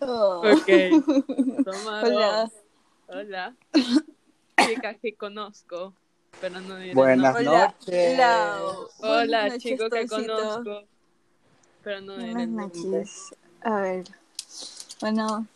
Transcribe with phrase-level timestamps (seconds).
[0.00, 0.42] Oh.
[0.44, 0.66] Ok.
[1.64, 2.40] Toma Hola.
[2.42, 2.52] dos.
[3.08, 3.56] Hola.
[4.66, 5.94] Chicas que conozco,
[6.40, 7.36] pero no diré Buenas.
[7.36, 8.18] Hola, noches.
[8.18, 8.88] Lau.
[8.98, 10.34] Hola, Buenas noches, chico que Toncito.
[10.36, 10.84] conozco,
[11.82, 13.34] pero no diré Buenas noches.
[13.62, 14.04] A ver.
[15.00, 15.46] Bueno,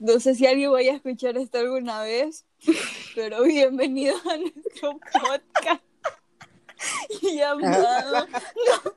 [0.00, 2.44] no sé si alguien vaya a escuchar esto alguna vez,
[3.14, 5.82] pero bienvenido a nuestro podcast
[7.22, 8.26] llamado.
[8.84, 8.92] no,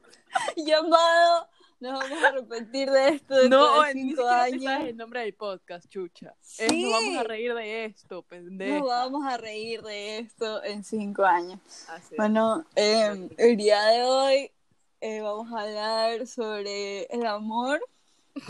[0.55, 1.48] llamado.
[1.79, 4.83] Nos vamos a arrepentir de esto dentro No, de cinco años.
[4.85, 6.33] el nombre del podcast, chucha.
[6.57, 6.83] Es, Sí.
[6.83, 8.79] nos vamos a reír de esto, pendejo.
[8.79, 11.59] Nos vamos a reír de esto en cinco años.
[11.87, 12.15] Así.
[12.17, 14.51] Bueno, eh, el día de hoy
[14.99, 17.79] eh, vamos a hablar sobre el amor,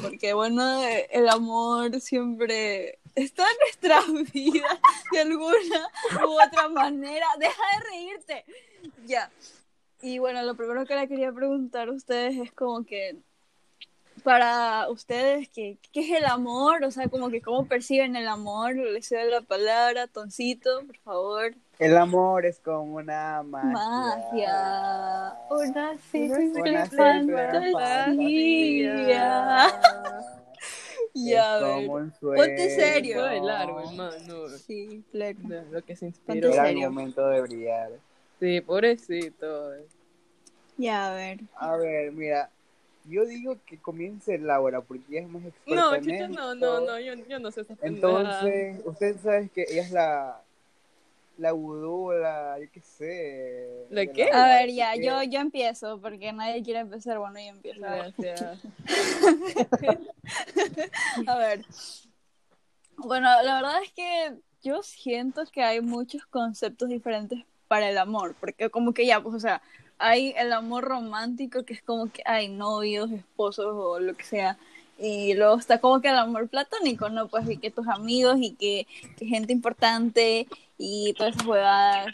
[0.02, 4.80] porque bueno, eh, el amor siempre está en nuestras vidas
[5.12, 5.88] de alguna
[6.26, 7.28] u otra manera.
[7.38, 8.46] Deja de reírte.
[9.06, 9.30] Ya.
[10.02, 13.18] Y bueno, lo primero que le quería preguntar a ustedes es como que
[14.24, 16.84] para ustedes, ¿qué, qué es el amor?
[16.84, 18.76] O sea, como que cómo perciben el amor.
[18.76, 21.54] Les doy la palabra, Toncito, por favor.
[21.80, 23.72] El amor es como una magia.
[23.72, 28.20] Magia, una simple fantasía.
[31.14, 31.88] Ya, a ver.
[32.20, 33.24] Ponte serio.
[34.58, 35.38] Sí, claro.
[35.72, 36.54] Lo que se Ponte inspiró.
[36.54, 37.92] Era el momento de brillar.
[38.40, 39.72] Sí, pobrecito.
[40.78, 41.40] Ya, a ver.
[41.56, 42.50] A ver, mira.
[43.06, 46.28] Yo digo que comience Laura porque ella es más experta No, en esto.
[46.28, 47.66] no, no, no, yo, yo no sé.
[47.82, 50.42] Entonces, usted sabe que ella es la
[51.40, 53.88] la vudú, la, yo qué sé.
[53.90, 54.30] ¿La de qué?
[54.32, 57.18] A ver, ya, yo, yo empiezo, porque nadie quiere empezar.
[57.18, 57.80] Bueno, yo empiezo.
[57.80, 58.60] Gracias.
[61.28, 61.66] A ver.
[62.98, 68.36] Bueno, la verdad es que yo siento que hay muchos conceptos diferentes para el amor,
[68.42, 69.62] porque como que ya, pues, o sea,
[70.00, 74.58] hay el amor romántico que es como que hay novios, esposos o lo que sea,
[74.98, 77.30] y luego está como que el amor platónico, ¿no?
[77.30, 78.86] Pues y que tus amigos y que,
[79.18, 80.48] que gente importante
[80.78, 82.08] y todas esas huevadas.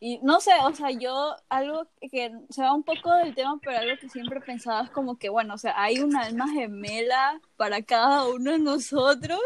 [0.00, 3.78] Y no sé, o sea, yo algo que se va un poco del tema, pero
[3.78, 7.40] algo que siempre he pensado es como que, bueno, o sea, hay un alma gemela
[7.56, 9.40] para cada uno de nosotros,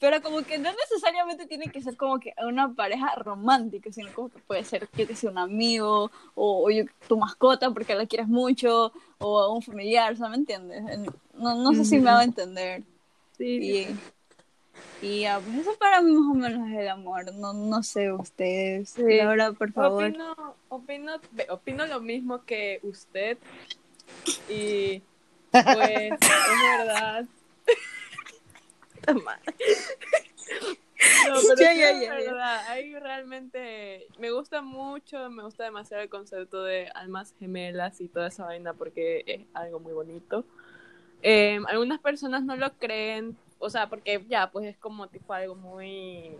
[0.00, 4.30] pero como que no necesariamente tiene que ser como que una pareja romántica, sino como
[4.30, 8.06] que puede ser, yo que sé, un amigo, o, o yo- tu mascota porque la
[8.06, 10.82] quieres mucho, o un familiar, o sea, ¿me entiendes?
[11.34, 12.82] No, no sé si me hago entender.
[13.36, 13.86] Sí,
[15.02, 17.32] Y, y ya, pues eso para mí más o menos es el amor.
[17.34, 18.90] No, no sé ustedes.
[18.90, 19.02] Sí.
[19.18, 20.04] Laura, por favor.
[20.04, 20.34] Opino,
[20.68, 21.12] opino,
[21.48, 23.38] opino lo mismo que usted.
[24.48, 25.02] Y
[25.52, 27.24] pues, es verdad.
[31.26, 32.14] No, pero Ya, ya, es ya.
[32.14, 32.68] verdad.
[32.68, 38.28] Ahí realmente me gusta mucho, me gusta demasiado el concepto de almas gemelas y toda
[38.28, 40.44] esa vaina porque es algo muy bonito.
[41.22, 45.54] Eh, algunas personas no lo creen, o sea, porque ya, pues es como tipo algo
[45.54, 46.32] muy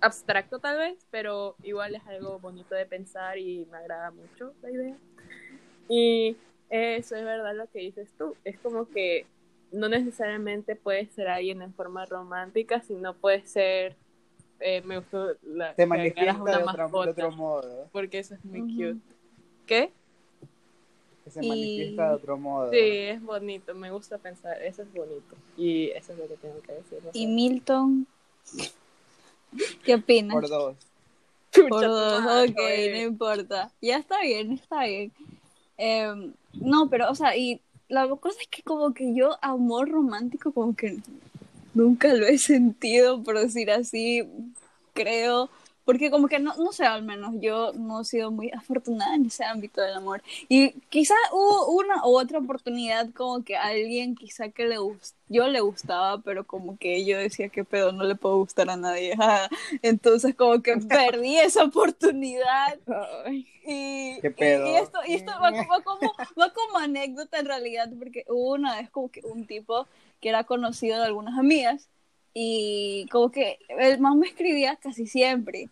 [0.00, 4.70] abstracto tal vez, pero igual es algo bonito de pensar y me agrada mucho la
[4.70, 4.96] idea.
[5.88, 6.36] Y
[6.68, 9.26] eso es verdad lo que dices tú, es como que
[9.72, 13.96] no necesariamente puede ser alguien en forma romántica, sino puede ser,
[14.60, 17.88] eh, me gustó la Se que manifiesta de, otro, de mascota, otro modo.
[17.92, 19.00] porque eso es muy cute.
[19.66, 19.92] ¿Qué?
[21.24, 22.70] Que se Y- manifiesta de otro modo.
[22.70, 25.36] Sí, es bonito, me gusta pensar, eso es bonito.
[25.56, 26.98] Y eso es lo que tengo que decir.
[27.04, 27.10] no.
[27.12, 28.06] Y Milton,
[29.84, 30.34] ¿qué opinas?
[30.34, 30.76] Por dos.
[31.68, 32.56] Por dos, ok,
[32.92, 33.72] no importa.
[33.80, 35.12] Ya está bien, está bien.
[35.76, 37.60] Em, no, pero, o sea, y
[37.90, 40.98] la cosa es que como que yo amor romántico como que
[41.74, 44.26] nunca lo he sentido, por decir así,
[44.94, 45.50] creo,
[45.84, 49.26] porque como que no, no sé, al menos yo no he sido muy afortunada en
[49.26, 50.22] ese ámbito del amor.
[50.48, 54.76] Y quizá hubo una u otra oportunidad como que a alguien quizá que le
[55.28, 58.76] yo le gustaba, pero como que yo decía que pedo, no le puedo gustar a
[58.76, 59.14] nadie.
[59.82, 62.78] Entonces como que perdí esa oportunidad.
[63.64, 64.66] Y, ¿Qué y- pedo?
[64.66, 68.76] y esto, y esto va, va como, va como anécdota en realidad, porque hubo una
[68.76, 69.86] vez como que un tipo
[70.20, 71.88] que era conocido de algunas amigas
[72.34, 75.68] y como que el man me escribía casi siempre.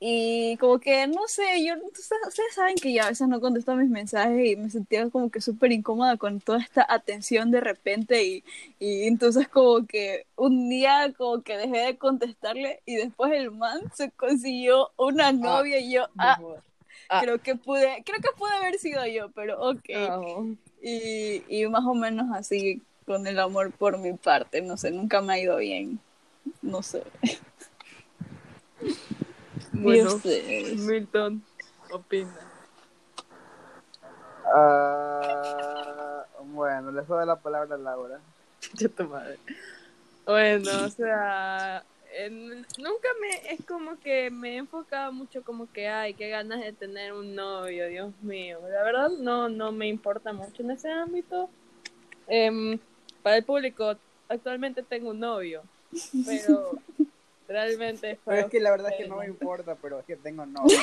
[0.00, 3.90] Y como que, no sé, yo, ustedes saben que yo a veces no contesto mis
[3.90, 8.44] mensajes y me sentía como que súper incómoda con toda esta atención de repente y,
[8.78, 13.80] y entonces como que un día como que dejé de contestarle y después el man
[13.92, 16.38] se consiguió una novia y yo, ah,
[17.10, 17.20] Ah.
[17.22, 19.88] creo que pude, creo que pude haber sido yo, pero ok.
[19.96, 20.56] no.
[20.82, 25.22] Y, y más o menos así con el amor por mi parte, no sé, nunca
[25.22, 25.98] me ha ido bien.
[26.60, 27.02] No sé.
[29.72, 30.20] ¿Y Bueno?
[30.76, 31.42] Milton,
[31.90, 32.36] opina.
[34.54, 38.20] Ah, bueno, les doy la palabra a Laura.
[38.74, 39.38] Ya tu madre.
[40.26, 41.82] Bueno, o sea,
[42.12, 46.60] en- nunca me, es como que me he enfocado mucho como que, ay, qué ganas
[46.60, 48.58] de tener un novio, Dios mío.
[48.68, 51.48] La verdad no, no me importa mucho en ese ámbito.
[52.26, 52.78] Em,
[53.28, 53.94] para el público,
[54.26, 55.62] actualmente tengo un novio,
[56.24, 56.78] pero
[57.46, 60.16] realmente es Pero es que la verdad es que no me importa, pero es que
[60.16, 60.64] tengo no.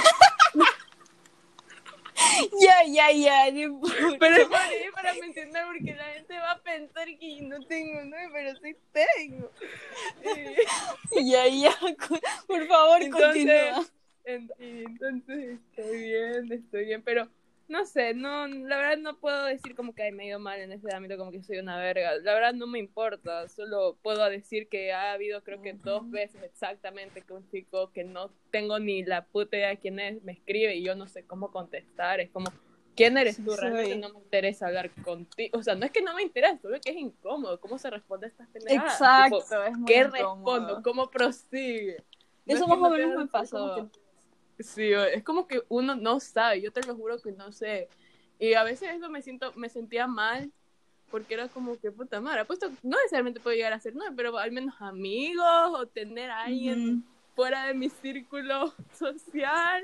[2.62, 3.82] Ya, ya, ya, no.
[4.20, 8.04] Pero es para, es para mencionar porque la gente va a pensar que no tengo
[8.04, 9.50] novio, pero sí tengo.
[10.22, 10.56] Eh,
[11.24, 11.72] Ya, ya,
[12.46, 13.86] por favor, Entonces, continúa.
[14.26, 17.28] En- entonces estoy bien, estoy bien, pero
[17.68, 20.60] no sé, no, la verdad no puedo decir como que ay, me ha ido mal
[20.60, 22.16] en ese ámbito, como que soy una verga.
[22.18, 26.42] La verdad no me importa, solo puedo decir que ha habido creo que dos veces
[26.44, 30.34] exactamente que un chico que no tengo ni la puta idea de quién es me
[30.34, 32.52] escribe y yo no sé cómo contestar, es como
[32.96, 33.52] ¿Quién eres Sí, tú?
[33.58, 34.00] Realmente soy.
[34.00, 35.60] no me interesa hablar contigo.
[35.60, 37.60] O sea, no es que no me interesa, solo que es incómodo.
[37.60, 38.94] ¿Cómo se responde a estas pendejadas?
[38.94, 40.14] Exacto, Tipo, es muy ¿Qué incómodo.
[40.14, 40.82] respondo?
[40.82, 41.98] ¿Cómo prosigue?
[42.46, 43.58] No Eso es más o no menos me pasó.
[43.58, 44.00] como que-
[44.60, 47.90] Sí, es como que uno no sabe, yo te lo juro que no sé.
[48.40, 50.52] Y a veces eso me siento, me sentía mal,
[51.12, 54.38] porque era como que puta madre, apuesto, no necesariamente puedo llegar a ser no, pero
[54.38, 57.04] al menos amigos o tener a alguien
[57.36, 59.84] fuera de mi círculo social.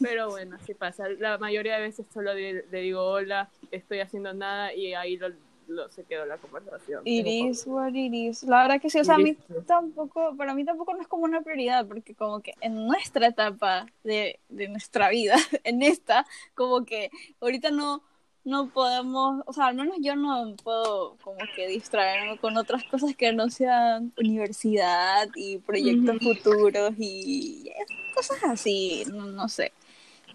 [0.00, 1.08] Pero bueno, así pasa.
[1.08, 5.28] La mayoría de veces solo le digo hola, estoy haciendo nada y ahí lo,
[5.68, 7.02] lo- se quedó la conversación.
[7.04, 8.42] It Tengo is what it is.
[8.44, 9.66] La verdad que sí, o sea, a mí is.
[9.66, 13.86] tampoco, para mí tampoco no es como una prioridad, porque como que en nuestra etapa
[14.04, 17.10] de, de nuestra vida, en esta, como que
[17.40, 18.02] ahorita no,
[18.44, 23.14] no podemos, o sea, al menos yo no puedo como que distraerme con otras cosas
[23.16, 27.70] que no sean universidad y proyectos futuros y
[28.14, 29.72] cosas así, no, no sé.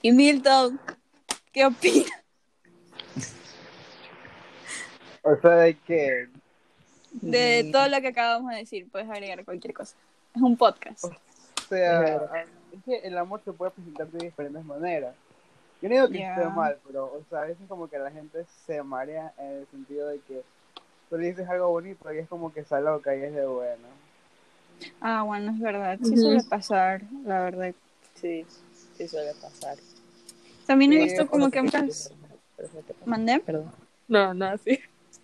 [0.01, 0.79] Y Milton,
[1.51, 2.12] ¿qué opinas?
[5.31, 6.27] O sea, de que.
[7.12, 9.95] De todo lo que acabamos de decir, puedes agregar cualquier cosa.
[10.35, 11.06] Es un podcast.
[11.06, 11.12] O
[11.69, 15.15] sea, es que el amor se puede presentar de diferentes maneras.
[15.81, 16.33] Yo no digo que Ya.
[16.35, 19.68] esté mal, pero, o sea, a veces como que la gente se marea en el
[19.68, 20.41] sentido de que
[21.09, 23.88] tú le dices algo bonito y es como que está loca y es de bueno.
[25.01, 25.97] Ah, bueno, es verdad.
[26.03, 27.74] Sí suele pasar, la verdad.
[28.15, 28.45] Sí,
[28.97, 29.77] sí suele pasar.
[30.65, 32.12] También he visto como que- muchas...
[33.06, 33.39] ¿Mandé?
[33.39, 33.71] Perdón.
[34.07, 34.79] No, no, sí.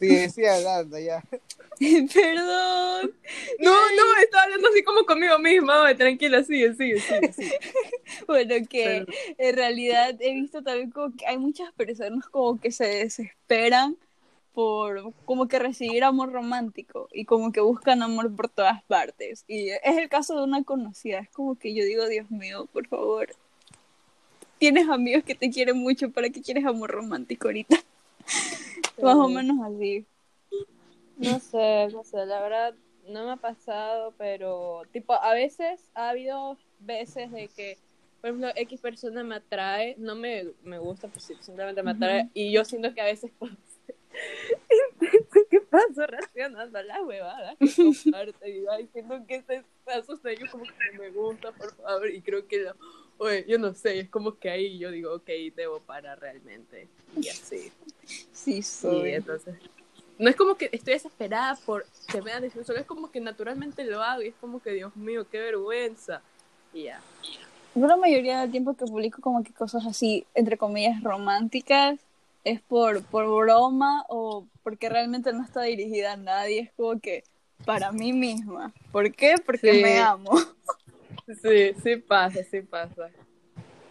[0.09, 1.23] Sí, sí, hablando ya.
[2.13, 3.13] Perdón.
[3.59, 5.95] No, no, estaba hablando así como conmigo misma.
[5.95, 7.33] Tranquila, sigue, sigue, sigue.
[7.33, 7.59] sigue.
[8.27, 9.05] Bueno, que
[9.38, 13.97] en realidad he visto también como que hay muchas personas como que se desesperan
[14.53, 19.44] por como que recibir amor romántico y como que buscan amor por todas partes.
[19.47, 21.19] Y es el caso de una conocida.
[21.19, 23.29] Es como que yo digo, Dios mío, por favor.
[24.59, 27.83] Tienes amigos que te quieren mucho, ¿para qué quieres amor romántico ahorita?
[29.02, 30.06] Más o menos así.
[31.18, 32.75] No sé, no sé, la verdad
[33.08, 37.78] no me ha pasado, pero tipo, a veces ha habido veces de que,
[38.22, 42.30] por ejemplo, X persona me atrae, no me, me gusta, pues sí, simplemente me atrae,
[42.34, 47.68] y yo siento que a veces intensa, ¿qué paso reaccionando a la huevada que
[48.04, 48.66] comparte?
[48.72, 52.48] Ay, siento que ese paso de yo como que me gusta, por favor, y creo
[52.48, 52.75] que lo,
[53.18, 56.88] oye, yo no sé, es como que ahí yo digo, ok, debo parar realmente,
[57.22, 57.72] y así.
[58.31, 59.13] Sí, Sí, soy.
[59.13, 59.56] entonces.
[60.19, 63.83] No es como que estoy desesperada por que me dan solo es como que naturalmente
[63.83, 66.22] lo hago y es como que, Dios mío, qué vergüenza.
[66.72, 67.01] Y ya.
[67.75, 72.00] Yo la mayoría del tiempo que publico como que cosas así, entre comillas, románticas,
[72.43, 77.24] es por, por broma o porque realmente no está dirigida a nadie, es como que
[77.65, 78.72] para mí misma.
[78.91, 79.36] ¿Por qué?
[79.43, 79.82] Porque Sí.
[79.82, 80.32] me amo.
[81.41, 83.10] Sí, sí pasa, sí pasa.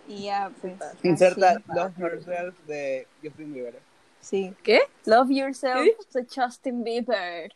[0.07, 0.75] Y ya, pues.
[0.79, 0.97] pasa.
[1.02, 1.50] Inserta
[1.85, 2.00] así.
[2.00, 3.79] Yourself de Justin Bieber.
[4.23, 4.55] Sí.
[4.62, 4.81] ¿Qué?
[5.05, 6.21] Love Yourself ¿Qué?
[6.21, 7.52] de Justin Bieber.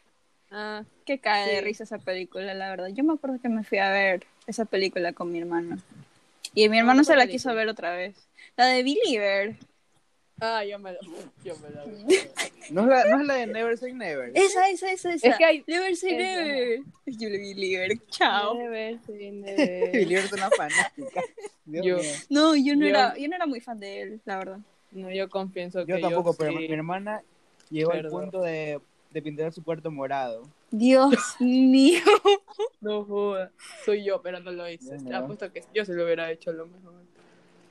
[0.50, 2.88] Ah, Que cae de risa esa película, la verdad.
[2.88, 5.78] Yo me acuerdo que me fui a ver esa película con mi hermano.
[6.54, 7.32] Y mi hermano ¿cuál se la película?
[7.32, 8.14] quiso ver otra vez.
[8.56, 9.56] La de Believer.
[10.40, 10.99] ah yo me lo.
[11.44, 11.87] Yo me lo.
[12.70, 14.32] ¿No es la, no es la de Never Say Never?
[14.35, 15.28] Esa, esa, esa, esa.
[15.28, 16.42] Es que hay- Never say Esa.
[16.42, 16.78] never.
[17.06, 18.06] Yo le vi Never.
[18.08, 18.56] Chao.
[18.58, 21.23] Debe ser, Billy debe- es una fanática.
[21.64, 22.11] Dios Yo- mío.
[22.30, 24.58] No, yo no Yo- era, yo no era muy fan de él, la verdad.
[24.96, 26.58] No, yo confieso que Yo tampoco, pero sí.
[26.68, 27.22] mi hermana
[27.70, 30.42] llegó al punto de, de pintar su cuarto morado.
[30.70, 32.00] Dios mío.
[32.80, 33.50] No joda.
[33.84, 34.96] Soy yo, pero no lo hice.
[34.96, 35.16] Te mío.
[35.18, 36.94] apuesto que yo se lo hubiera hecho lo mejor.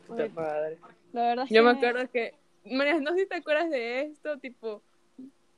[0.08, 0.78] Puta madre.
[1.14, 2.34] La verdad es Yo que me acuerdo que,
[2.66, 4.82] María, no sé si te acuerdas de esto, tipo,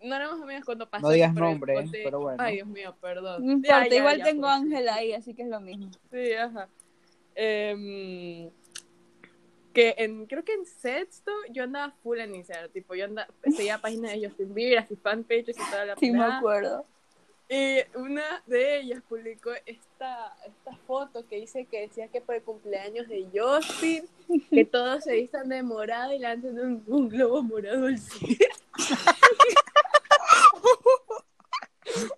[0.01, 1.05] no éramos amigas cuando pasó.
[1.07, 2.41] No digas pero nombre, conté- pero bueno.
[2.41, 3.45] Ay, Dios mío, perdón.
[3.45, 5.59] No Ya, importa, ya, igual ya, tengo pues, a Ángela ahí, así que es lo
[5.59, 5.89] mismo.
[6.11, 6.69] Sí, ajá.
[7.35, 8.49] Em,
[9.77, 13.77] que en, creo que en sexto yo andaba full en Instagram, tipo, yo andaba, seguía
[13.77, 16.83] páginas de Justin Bieber, así fanpages y toda la Sí, me acuerdo.
[17.47, 22.41] Y una de ellas publicó esta, esta foto que dice que decía que por el
[22.41, 24.09] cumpleaños de Justin,
[24.49, 28.55] que todos se vistan de morado y lanzan un, un globo morado al cielo.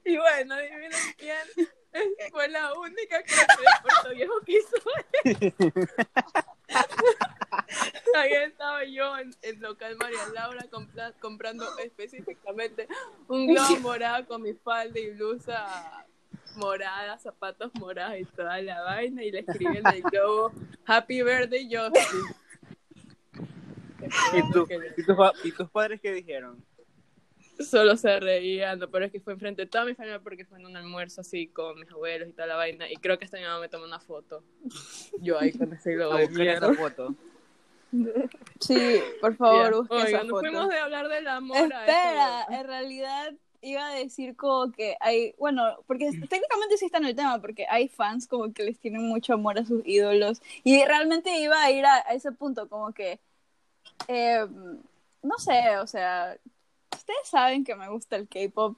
[0.05, 1.67] y bueno, adivinen quién
[2.31, 3.45] fue la única que de
[3.81, 4.77] Puerto Viejo que hizo
[8.19, 12.87] Ahí estaba yo en el local María Laura compra- comprando específicamente
[13.27, 16.05] un globo morado con mi falda y blusa
[16.55, 20.51] morada, zapatos morados y toda la vaina y le escribí en el globo
[20.85, 22.21] Happy Birthday Justin.
[24.33, 26.63] ¿Y, tú, y, tus, ¿Y tus padres qué dijeron?
[27.59, 30.59] Solo se reían, no, pero es que fue enfrente de toda mi familia porque fue
[30.59, 33.37] en un almuerzo así con mis abuelos y toda la vaina y creo que hasta
[33.37, 34.43] mi mamá me tomó una foto.
[35.19, 36.73] Yo ahí con ese globo A de buscar esa mierda.
[36.81, 37.15] foto.
[38.59, 39.77] Sí, por favor, Ya.
[39.77, 40.39] busque Oigan, esa foto.
[40.39, 42.51] fuimos de hablar del amor a Espera, eso.
[42.59, 47.15] en realidad iba a decir como que hay, bueno, porque técnicamente sí está en el
[47.15, 51.39] tema, porque hay fans como que les tienen mucho amor a sus ídolos, y realmente
[51.39, 53.19] iba a ir a, a ese punto, como que,
[54.07, 54.45] eh,
[55.21, 56.37] no sé, o sea,
[56.95, 58.77] ustedes saben que me gusta el K-pop,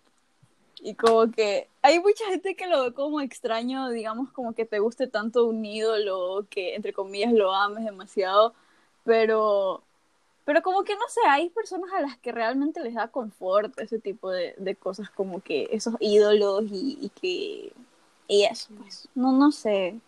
[0.84, 4.80] y como que hay mucha gente que lo ve como extraño, digamos, como que te
[4.80, 8.56] guste tanto un ídolo, que entre comillas lo ames demasiado,
[9.04, 9.84] pero
[10.44, 14.00] pero como que no sé, hay personas a las que realmente les da confort ese
[14.00, 17.74] tipo de, de cosas, como que esos ídolos y, y que...
[18.28, 19.08] Y eso, pues.
[19.14, 20.00] No, no sé.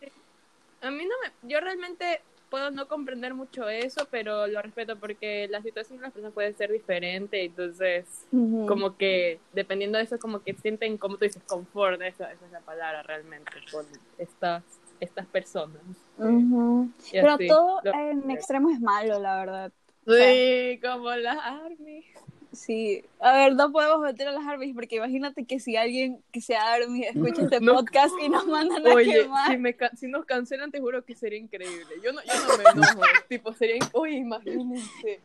[0.81, 1.49] A mí no me...
[1.49, 6.13] Yo realmente puedo no comprender mucho eso, pero lo respeto porque la situación de las
[6.13, 8.05] personas puede ser diferente, entonces
[8.67, 12.51] como que dependiendo de eso como que sienten, como tú dices, confort, esa, esa es
[12.51, 13.87] la palabra realmente, con
[14.19, 14.63] estas,
[14.99, 15.81] estas personas.
[16.17, 19.71] Pero así, todo lo- en extremo es malo, la verdad.
[20.05, 22.05] Sí, como las armies.
[22.51, 23.03] Sí.
[23.19, 26.73] A ver, no podemos meter a las armies porque imagínate que si alguien que sea
[26.73, 27.73] army escucha este No.
[27.73, 29.49] podcast y nos mandan a Oye, quemar.
[29.51, 31.95] si, me ca- si nos cancelan, te juro que sería increíble.
[32.03, 33.01] Yo no, yo no me enojo.
[33.29, 33.79] tipo, sería.
[33.93, 35.19] Oye, imagínense.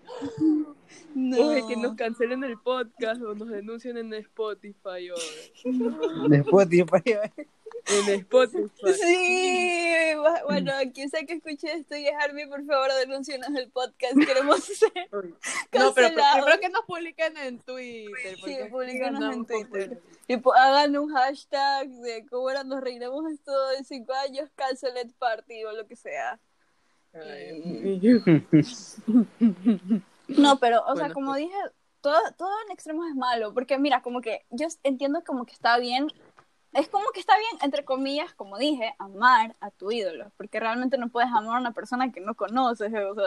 [1.15, 1.49] No.
[1.49, 5.09] Oye, que nos cancelen el podcast o nos denuncien en Spotify
[6.71, 7.03] tío, para
[7.87, 8.93] en Spotify.
[8.95, 13.71] Sí, bu- bueno, quien sea que escuche esto y es Army, por favor, denúncienos el
[13.71, 14.15] podcast.
[14.27, 14.93] Queremos ser
[15.73, 18.37] No, pero primero que nos publiquen en Twitter.
[18.45, 20.03] Sí, publiquenos en Twitter.
[20.27, 25.65] Tipo, hagan un hashtag de cómo era, nos reiremos esto en cinco años, canceled party
[25.65, 26.39] o lo que sea.
[27.15, 28.01] Ay.
[30.29, 31.41] No, pero, o sea, Bueno, como pues.
[31.45, 31.57] dije,
[32.03, 35.79] todo, todo en extremos es malo, porque mira, como que yo entiendo como que está
[35.79, 36.09] bien,
[36.73, 40.99] es como que está bien, entre comillas, como dije, amar a tu ídolo, porque realmente
[40.99, 43.25] no puedes amar a una persona que no conoces, o sea,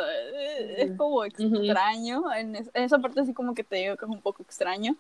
[0.77, 4.11] es como extraño, en, es- en esa parte sí como que te digo que es
[4.11, 4.95] un poco extraño,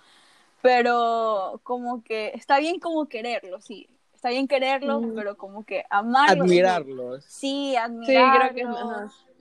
[0.61, 6.43] pero como que está bien como quererlo, sí, está bien quererlo, pero como que amarlo.
[6.43, 7.23] Admirarlos.
[7.25, 8.67] Sí, Sí, admirarlo creo que es.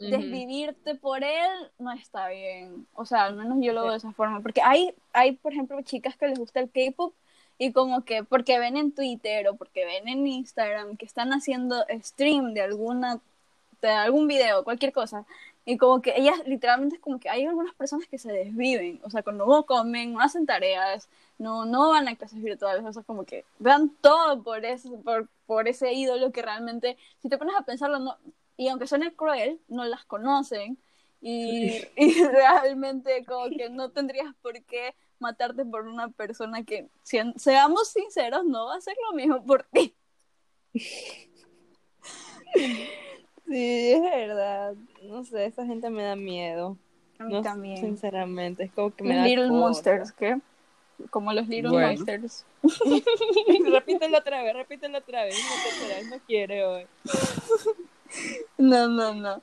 [0.00, 0.11] Ujú.
[0.11, 2.87] desvivirte por él no está bien.
[2.95, 4.40] O sea, al menos yo lo veo de esa forma.
[4.40, 7.14] Porque hay, hay, por ejemplo, chicas que les gusta el K-pop
[7.61, 11.85] y como que porque ven en Twitter o porque ven en Instagram que están haciendo
[12.02, 13.21] stream de alguna
[13.83, 15.26] de algún video, cualquier cosa.
[15.67, 19.11] Y como que ellas literalmente es como que hay algunas personas que se desviven, o
[19.11, 23.02] sea, cuando no comen, no hacen tareas, no, no van a clases virtuales, o sea,
[23.02, 27.55] como que dan todo por ese, por, por ese ídolo que realmente, si te pones
[27.57, 28.17] a pensarlo, no,
[28.57, 30.79] y aunque suene cruel, no las conocen
[31.20, 37.18] y, y realmente como que no tendrías por qué matarte por una persona que, si-
[37.36, 39.94] seamos sinceros, no va a hacer lo mismo por ti.
[43.46, 44.74] Sí, es verdad.
[45.02, 46.76] No sé, esa gente me da miedo.
[47.18, 47.78] A mí No, también.
[47.78, 49.58] Sinceramente, es como que me da Little cosa.
[49.58, 50.38] Monsters, ¿qué?
[51.10, 51.88] Como los Little Bueno.
[51.88, 52.46] Monsters.
[53.72, 55.36] repítelo otra vez, repítelo otra vez,
[56.08, 56.86] no quiere hoy.
[58.56, 59.42] No, no, no.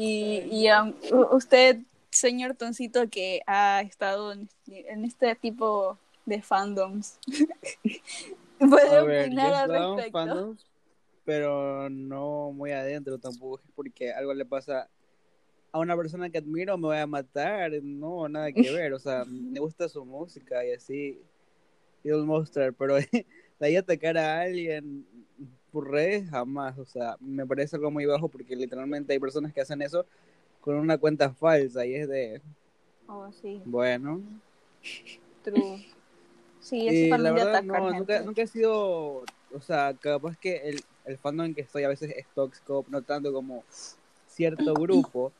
[0.00, 0.94] Y, y um,
[1.32, 7.18] usted, señor Toncito, que ha estado en este, en este tipo de fandoms,
[8.60, 10.12] puede A opinar al respecto.
[10.12, 10.66] fandoms,
[11.24, 14.88] pero no muy adentro tampoco, porque algo le pasa
[15.72, 19.24] a una persona que admiro, me voy a matar, no, nada que ver, o sea,
[19.26, 21.20] me gusta su música y así,
[22.04, 23.26] Idol Monster, pero de
[23.58, 25.04] ahí atacar a alguien
[25.72, 29.60] por redes, jamás, o sea, me parece algo muy bajo porque literalmente hay personas que
[29.60, 30.06] hacen eso
[30.60, 32.42] con una cuenta falsa y es de,
[33.10, 34.22] Oh, sí, bueno,
[35.42, 35.86] true.
[36.60, 37.98] Sí, la también de atacar no, gente.
[37.98, 41.88] nunca, nunca he sido, o sea, capaz que el, el fandom en que estoy a
[41.88, 43.64] veces es tóxico, no tanto como
[44.26, 45.32] cierto grupo,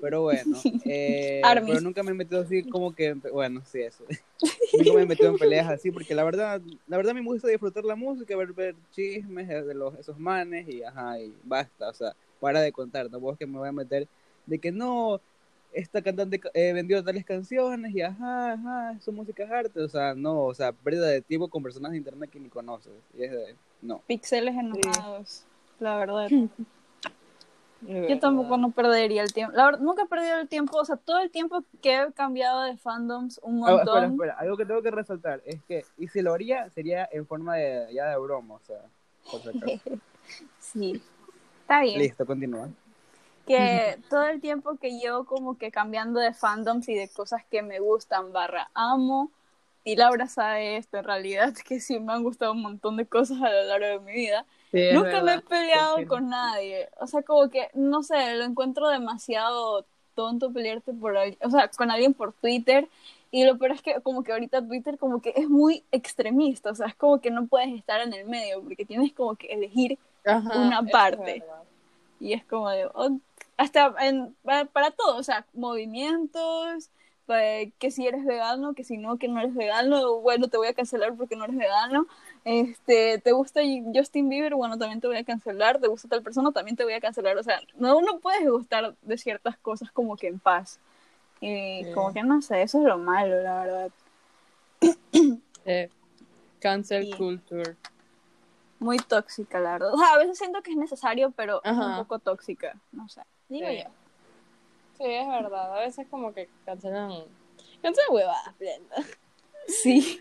[0.00, 4.04] Pero bueno, eh, pero nunca me he metido así como que, bueno, sí, eso.
[4.78, 7.28] nunca me he metido en peleas así, porque la verdad, la verdad a mí me
[7.28, 11.88] gusta disfrutar la música, ver, ver chismes de los, esos manes y ajá, y basta,
[11.88, 14.06] o sea, para de contar, tampoco es que me voy a meter
[14.46, 15.20] de que no,
[15.72, 20.14] esta cantante eh, vendió tales canciones y ajá, ajá, su música es arte, o sea,
[20.14, 23.32] no, o sea, pérdida de tiempo con personas de internet que ni conoces, y es
[23.32, 24.02] de, no.
[24.06, 25.44] Pixeles enojados,
[25.80, 26.28] la verdad.
[27.80, 29.56] Yo tampoco no perdería el tiempo.
[29.56, 30.78] La verdad, nunca he perdido el tiempo.
[30.78, 33.88] O sea, todo el tiempo que he cambiado de fandoms un Ah, montón.
[33.88, 37.26] espera, espera, algo que tengo que resaltar es que, y si lo haría, sería en
[37.26, 38.80] forma de, ya de broma, o sea,
[39.30, 39.40] por.
[40.58, 41.00] Sí.
[41.62, 41.98] Está bien.
[42.00, 42.68] Listo, continúa.
[43.46, 47.62] Que todo el tiempo que llevo como que cambiando de fandoms y de cosas que
[47.62, 49.30] me gustan, barra amo.
[49.84, 53.40] Y Laura sabe esto en realidad, que sí me han gustado un montón de cosas
[53.42, 54.46] a lo largo de mi vida.
[54.70, 55.44] Sí, es Nunca me he verdad.
[55.48, 56.88] peleado con nadie.
[57.00, 61.90] O sea, como que, no sé, lo encuentro demasiado tonto pelearte por o sea, con
[61.90, 62.88] alguien por Twitter.
[63.30, 66.74] Y lo peor es que como que ahorita Twitter como que es muy extremista, o
[66.74, 69.98] sea, es como que no puedes estar en el medio porque tienes como que elegir
[70.24, 71.40] Ajá, una es parte.
[71.40, 71.64] verdad.
[72.18, 73.20] y es como de, oh,
[73.56, 76.90] hasta en, para, para todo, o sea, movimientos,
[77.28, 80.66] pues, que si eres vegano, que si no, que no eres vegano, bueno, te voy
[80.68, 82.06] a cancelar porque no eres vegano,
[82.44, 83.60] este, te gusta
[83.94, 86.94] Justin Bieber, bueno, también te voy a cancelar, te gusta tal persona, también te voy
[86.94, 90.80] a cancelar, o sea, no, no puedes gustar de ciertas cosas como que en paz,
[91.42, 93.90] y como que no sé, eso es lo malo, la verdad,
[95.66, 95.90] Eh,
[96.60, 97.14] cancel Sí.
[97.18, 97.76] culture.
[98.78, 101.94] muy tóxica, la verdad, o sea, a veces siento que es necesario, pero es un
[101.96, 103.20] poco tóxica, no sé,
[103.50, 103.82] digo Sí.
[103.84, 103.97] yo.
[104.98, 105.76] Sí, es verdad.
[105.76, 107.24] A veces como que cancelan.
[107.82, 108.96] Cancelan huevadas, Brenda.
[109.66, 110.20] Sí.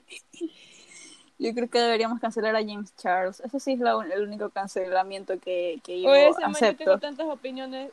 [1.39, 3.39] Yo creo que deberíamos cancelar a James Charles.
[3.41, 6.75] Eso sí es la el único cancelamiento que, que yo Oye, ese man, yo tengo
[6.75, 6.99] acepto.
[6.99, 7.91] tantas opiniones.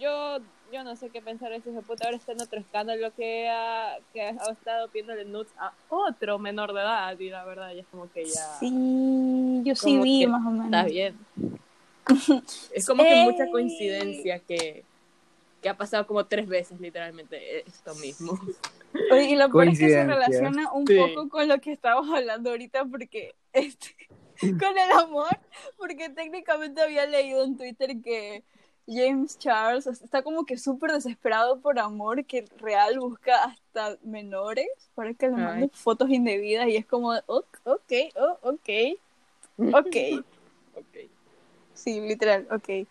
[0.00, 0.38] Yo,
[0.72, 2.06] yo no sé qué pensar de ese puta.
[2.06, 6.72] Ahora está en otro escándalo que ha, que ha estado pidiéndole nudes a otro menor
[6.72, 7.18] de edad.
[7.18, 8.58] Y la verdad, ya es como que ya.
[8.58, 10.66] Sí, yo sí vi más o menos.
[10.66, 11.18] Está bien.
[12.72, 14.84] Es como que mucha coincidencia que,
[15.66, 18.38] que ha pasado como tres veces, literalmente, esto mismo.
[19.10, 20.96] Oye, y lo peor es que se relaciona un Sí.
[20.96, 23.96] poco con lo que estábamos hablando ahorita porque este
[24.60, 25.36] con el amor,
[25.76, 28.44] porque técnicamente había leído en Twitter que
[28.86, 35.14] James Charles está como que súper desesperado por amor, que real busca hasta menores para
[35.14, 38.68] que le manden fotos indebidas y es como, ok, ok, oh, ok,
[39.74, 40.24] ok.
[40.76, 41.10] Ok.
[41.74, 42.86] Sí, literal, ok.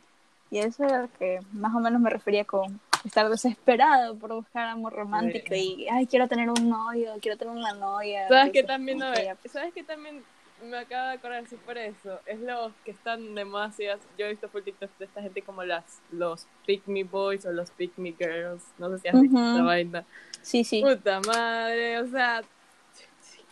[0.55, 4.69] Y eso era lo que más o menos me refería con estar desesperado por buscar
[4.69, 8.25] amor romántico y, ay, quiero tener un novio, quiero tener una novia.
[8.29, 10.23] ¿Sabes que Entonces, también no que ya- ¿Sabes que también
[10.63, 12.21] me acabo de acordar así por eso?
[12.25, 13.99] Es los que están demasiadas.
[14.17, 17.51] Yo he visto por TikTok de esta gente como las los Pick Me Boys o
[17.51, 18.63] los Pick Me Girls.
[18.77, 20.05] No sé si has visto esta vaina.
[20.41, 20.81] Sí, sí.
[20.81, 22.41] Puta madre, o sea,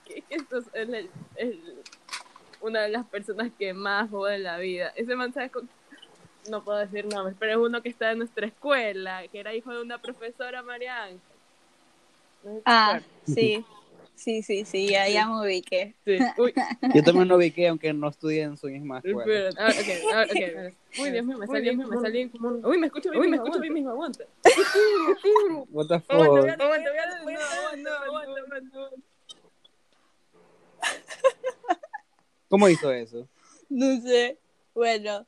[0.06, 1.74] que esto es, el- el-
[2.62, 4.94] una de las personas que más joda en la vida.
[4.96, 5.68] Ese man, ¿sabes con-
[6.49, 9.71] No puedo decir nombres, pero es uno que está en nuestra escuela, que era hijo
[9.71, 11.19] de una profesora María Ángel.
[12.43, 13.65] No Ah, sí.
[14.15, 15.95] Sí, sí, sí, ya, ya me ubiqué.
[16.06, 16.17] Sí.
[16.38, 16.53] Uy,
[16.95, 19.49] Yo también lo ubiqué, aunque no estudié en su misma escuela.
[19.58, 20.73] Ah, ok, ah, ok.
[20.99, 23.45] Uy, Dios mío, me salí, me salí como Uy, me escucho bien, Uy, me mismo,
[23.45, 23.93] escucho bien mismo.
[25.71, 26.12] What the fuck?
[26.12, 28.39] Aguanta, aguanta, aguanta, aguanta.
[32.49, 33.27] ¿Cómo hizo eso?
[33.69, 34.38] No sé.
[34.75, 35.25] Bueno,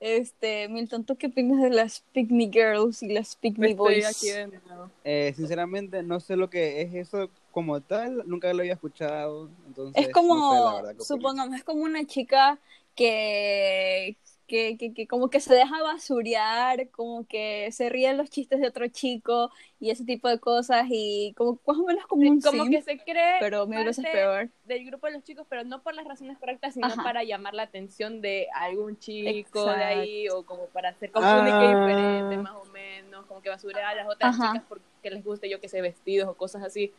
[0.00, 4.02] este, Milton, ¿tú qué opinas de las Pick Me Girls y las Pick Me Estoy
[4.02, 4.04] Boys?
[4.04, 4.90] aquí de nuevo.
[5.04, 9.50] Eh, sinceramente, no sé lo que es eso como tal, nunca lo había escuchado.
[9.66, 11.06] Entonces, Es como, no sé, la verdad, qué opinas.
[11.06, 12.60] supongamos, es como una chica
[12.94, 14.16] que,
[14.50, 18.58] que, que, que como que se deja basurear, como que se ríe de los chistes
[18.60, 22.40] de otro chico y ese tipo de cosas y como más o menos como un
[22.40, 24.48] Como que se cree pero mil veces parte peor.
[24.64, 27.00] del grupo de los chicos, pero no por las razones correctas, sino Ajá.
[27.00, 29.66] para llamar la atención de algún chico Exacto.
[29.68, 31.44] de ahí, o como para hacer como Ah.
[31.44, 34.48] diferente, más o menos, como que basurar a las otras Ajá.
[34.52, 36.92] chicas porque les guste, yo que sé, vestidos o cosas así.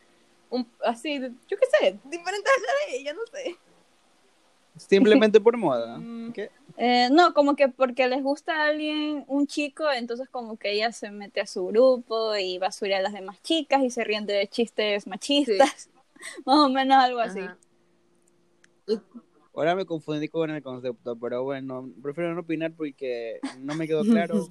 [0.48, 2.52] Un, así, de- yo qué sé, diferentes
[2.88, 3.56] de ella, no sé.
[4.76, 5.98] Simplemente por moda.
[5.98, 6.32] Mm.
[6.32, 6.50] ¿Qué?
[6.76, 10.90] Eh, no, como que porque les gusta a alguien, un chico, entonces como que ella
[10.92, 14.46] se mete a su grupo y basurea a las demás chicas y se ríen de
[14.48, 15.90] chistes machistas,
[16.46, 17.40] más o menos algo así.
[19.54, 24.02] Ahora me confundí con el concepto, pero bueno, prefiero no opinar porque no me quedó
[24.02, 24.48] claro.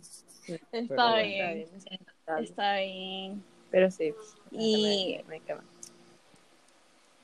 [0.72, 1.68] Está bien,
[2.38, 3.44] está bien.
[3.72, 4.14] Pero sí.
[4.52, 5.64] Y- no hay que más.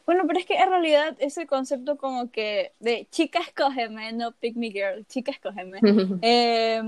[0.07, 4.55] Bueno, pero es que en realidad ese concepto como que de chica escógeme, no pick
[4.55, 5.79] me girl, chica escógeme.
[6.23, 6.81] Eh,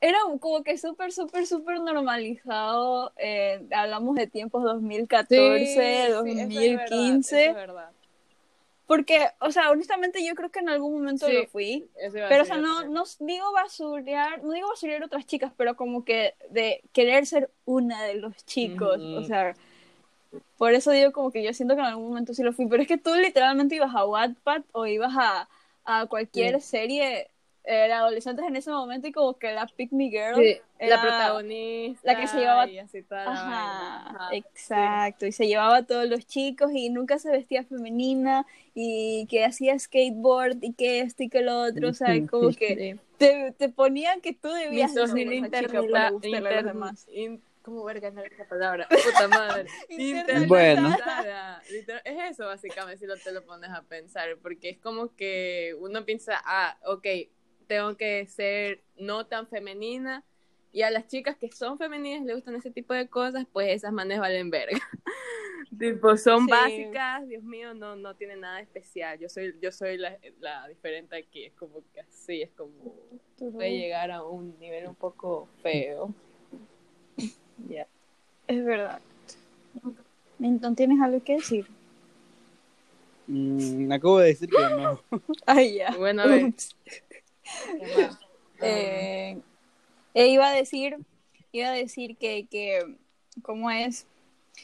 [0.00, 3.12] era como que súper, súper, súper normalizado.
[3.18, 7.54] eh, hablamos de tiempos 2014, Sí, sí, eso es verdad, 2015.
[8.86, 11.32] Porque, o sea, honestamente yo creo que en algún momento Sí.
[11.34, 11.88] lo fui.
[12.28, 16.34] Pero, o sea, no, no digo basurear, no digo basurear otras chicas, pero como que
[16.48, 18.98] de querer ser una de los chicos.
[18.98, 19.54] O sea,
[20.58, 22.66] por eso digo como que yo siento que en algún momento sí lo fui.
[22.66, 25.48] Pero es que tú literalmente ibas a Wattpad o ibas a,
[25.84, 27.30] a cualquier serie
[27.64, 31.02] de adolescentes en ese momento y como que la Pick Me Girl Sí, era la
[31.02, 35.26] protagonista la que se llevaba- y así toda la Ajá, exacto.
[35.26, 39.78] Y se llevaba a todos los chicos y nunca se vestía femenina y que hacía
[39.78, 41.88] skateboard y que esto y que lo otro.
[41.90, 45.28] O sea, como que te, te ponían que tú debías de ser
[45.84, 46.10] chica
[46.62, 46.94] interna-
[47.62, 48.88] ¿Cómo verga no esa palabra?
[48.88, 49.68] Puta madre.
[49.90, 51.62] Internalizada.
[51.68, 52.00] Bueno.
[52.04, 56.04] Es eso básicamente si lo te lo pones a pensar, porque es como que uno
[56.04, 57.06] piensa, ah, ok,
[57.66, 60.24] tengo que ser no tan femenina,
[60.72, 63.92] y a las chicas que son femeninas les gustan ese tipo de cosas, pues esas
[63.92, 64.78] manes valen verga.
[65.78, 66.50] tipo, son Sí.
[66.50, 69.18] básicas, Dios mío, no, no tienen nada especial.
[69.18, 72.94] Yo soy, yo soy la, la diferente aquí, es como que así, es como
[73.52, 76.14] puede llegar a un nivel un poco feo.
[77.68, 77.86] Ya.
[78.46, 79.00] Es verdad.
[80.38, 81.66] Minton, ¿tienes algo que decir?
[83.26, 85.00] Mm, acabo de decir que no.
[85.46, 85.94] Ay, ya.
[85.96, 86.52] Bueno, a ver.
[88.62, 89.40] Eh,
[90.14, 90.98] eh, iba a decir,
[91.52, 92.96] iba a decir que, que,
[93.42, 94.06] ¿cómo es?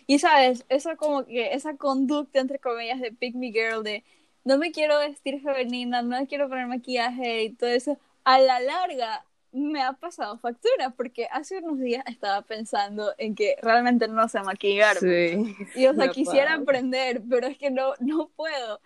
[0.07, 4.05] Y sabes, esa como que, esa conducta entre comillas de Pick Me Girl, de
[4.45, 8.61] no me quiero vestir femenina, no me quiero poner maquillaje y todo eso, a la
[8.61, 9.25] larga
[9.57, 14.41] me ha pasado factura, porque hace unos días estaba pensando en que realmente no sé
[14.43, 14.97] maquillar.
[14.99, 15.57] Sí.
[15.75, 16.63] Y o sea, quisiera pasa.
[16.63, 18.81] aprender, pero es que no, no puedo.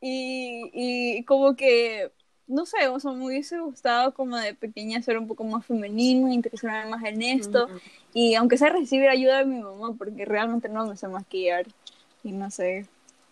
[0.00, 2.12] Y, y como que,
[2.46, 6.32] no sé, o sea, me hubiese gustado como de pequeña ser un poco más femenino,
[6.32, 7.68] interesarme más en esto.
[8.14, 11.66] Y aunque sea recibir ayuda de mi mamá, porque realmente no me sé maquillar.
[12.24, 12.86] Y no sé,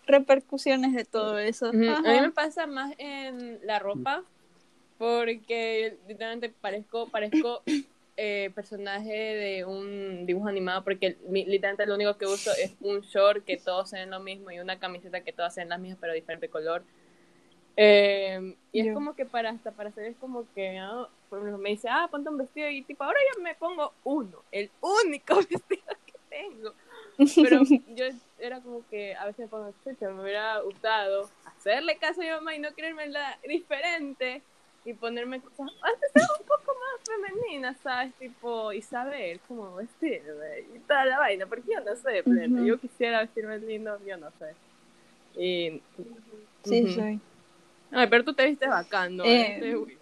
[0.07, 1.69] repercusiones de todo eso.
[1.69, 1.89] Ujú.
[1.89, 4.23] A mí me pasa más en la ropa,
[5.01, 7.63] porque literalmente parezco, parezco
[8.17, 13.43] eh, personaje de un dibujo animado, porque literalmente lo único que uso es un short
[13.43, 15.97] que todos se ven lo mismo y una camiseta que todas se ven las mismas,
[15.99, 16.83] pero diferente color.
[17.77, 21.57] Eh, y es como que para hasta para hacer es como que ah, por ejemplo,
[21.57, 25.35] me dice, ah, ponte un vestido y tipo, ahora ya me pongo uno, el único
[25.49, 26.73] vestido que tengo.
[27.17, 27.63] Pero
[27.95, 28.05] yo
[28.37, 32.53] era como que a veces me pongo, me hubiera gustado hacerle caso a mi mamá
[32.53, 34.43] y no creerme la diferente
[34.83, 38.13] y ponerme cosas antes un poco más femeninas, ¿sabes?
[38.15, 42.23] Tipo, y saber cómo vestirme y toda la vaina, porque yo no sé.
[42.25, 42.65] Ujú.
[42.65, 44.55] yo quisiera vestirme lindo, yo no sé.
[45.39, 45.81] Y,
[46.63, 47.19] Sí, soy.
[47.91, 49.25] Ay, pero tú te viste bacán, ¿no?
[49.25, 49.97] Eh, Este.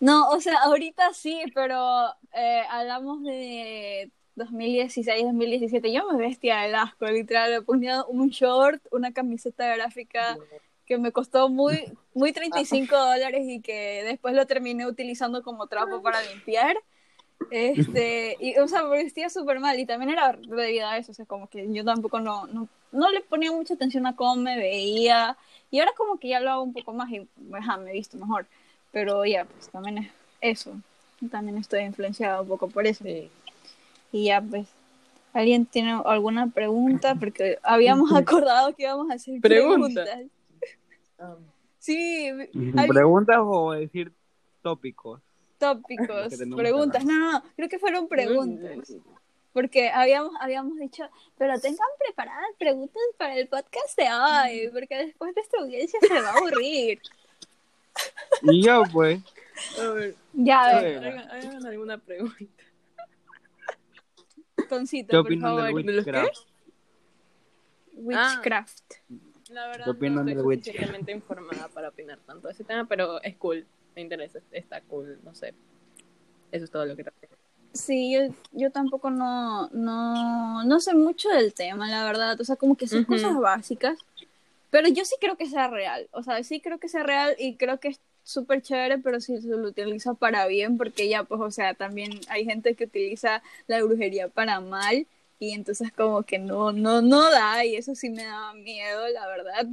[0.00, 5.92] No, o sea, ahorita sí, pero eh, hablamos de 2016, 2017.
[5.92, 7.50] Yo me vestía de asco, literal.
[7.52, 10.38] Me ponía un short, una camiseta gráfica
[10.86, 11.78] que me costó muy,
[12.14, 16.76] muy 35 dólares y que después lo terminé utilizando como trapo para limpiar.
[17.50, 21.14] Este, y, o sea, me vestía súper mal y también era debido a eso, o
[21.14, 24.56] sea, como que yo tampoco no, no, no le ponía mucha atención a cómo me
[24.56, 25.36] veía
[25.70, 28.16] y ahora como que ya lo hago un poco más y ajá, me he visto
[28.16, 28.46] mejor,
[28.90, 30.72] pero ya, pues también es eso,
[31.30, 33.28] también estoy influenciada un poco por eso Sí.
[34.12, 34.68] y ya, pues,
[35.34, 37.16] ¿alguien tiene alguna pregunta?
[37.16, 40.04] Porque habíamos acordado que íbamos a hacer Pregunta.
[40.04, 40.30] preguntas.
[41.78, 42.28] Sí,
[42.76, 44.12] hay ¿Preguntas o decir
[44.62, 45.20] tópicos?
[45.58, 48.92] tópicos, preguntas, no, no, creo que fueron preguntas.
[49.52, 51.04] Porque habíamos, habíamos dicho,
[51.36, 56.30] pero tengan preparadas preguntas para el podcast de hoy, porque después nuestra audiencia se va
[56.30, 57.00] a aburrir.
[58.42, 59.20] Y yo, pues.
[59.78, 61.18] a ver, Ya, a ver, ver.
[61.18, 62.64] hagan, alguna pregunta.
[64.68, 65.74] Toncito, ¿Qué por favor.
[65.74, 66.10] del ¿De los qué?
[66.10, 66.46] Witchcraft?
[67.94, 68.92] Witchcraft.
[69.52, 73.22] La verdad ¿Qué opinan no estoy suficientemente informada para opinar tanto de ese tema, pero
[73.22, 75.54] es cool, me interesa, está cool, no sé.
[76.50, 77.16] Eso es todo lo que tengo.
[77.72, 82.38] Sí, yo, yo tampoco no, no, no sé mucho del tema, la verdad.
[82.40, 83.98] O sea, como que son cosas básicas.
[84.70, 86.08] Pero yo sí creo que sea real.
[86.12, 89.40] O sea, sí creo que sea real y creo que es súper chévere, pero si
[89.40, 93.42] se lo utiliza para bien, porque ya, pues, o sea, también hay gente que utiliza
[93.66, 95.06] la brujería para mal
[95.44, 99.26] y entonces como que no, no, no da y eso sí me da miedo, la
[99.26, 99.66] verdad.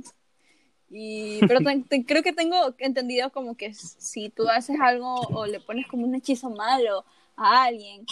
[0.89, 5.45] Y, pero te- te- creo que tengo entendido como que si tú haces algo o
[5.45, 7.05] le pones como un hechizo malo
[7.35, 8.05] a alguien,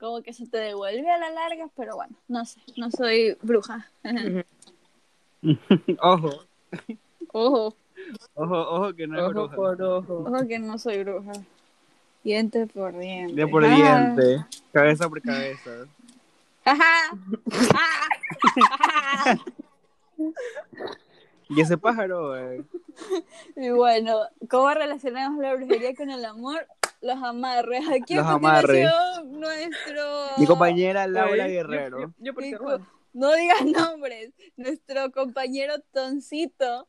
[0.00, 3.90] como que se te devuelve a la larga, pero bueno, no sé, no soy bruja.
[6.00, 6.30] Ojo,
[7.34, 7.76] Ojo,
[8.34, 9.54] ojo, ojo que no es Ojo bruja.
[9.56, 10.24] por ojo.
[10.26, 11.32] ojo que no soy bruja.
[12.24, 13.34] Diente por diente.
[13.34, 13.68] Día por Ah.
[14.14, 15.70] diente, cabeza por cabeza.
[16.64, 17.16] Ajá.
[21.48, 22.64] Y ese pájaro, eh,
[23.56, 26.66] Y bueno, ¿cómo relacionamos la brujería con el amor?
[27.02, 27.84] Los amarres.
[27.90, 28.88] Aquí Los a amarres.
[28.88, 30.02] continuación, nuestro...
[30.38, 32.14] mi compañera Laura Ay, yo- Guerrero.
[32.18, 32.86] Yo, yo Juan?
[33.12, 34.32] No digas nombres.
[34.56, 36.86] Nuestro compañero Toncito